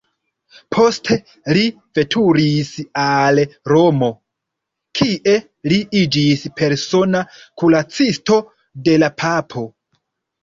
[0.75, 1.15] Poste
[1.57, 1.65] li
[1.97, 2.69] veturis
[3.01, 4.09] al Romo,
[4.99, 5.35] kie
[5.73, 7.23] li iĝis persona
[7.63, 8.39] kuracisto
[8.89, 9.63] de la Papo.